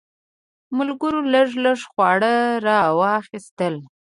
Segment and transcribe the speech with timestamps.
[0.77, 2.33] ملګرو لږ لږ خواړه
[2.65, 3.75] راواخیستل.